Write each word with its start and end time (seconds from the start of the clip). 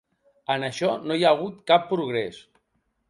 En 0.53 0.65
això 0.67 0.89
no 1.09 1.17
hi 1.19 1.25
ha 1.27 1.35
hagut 1.37 1.59
cap 1.73 1.85
progrés. 1.93 2.41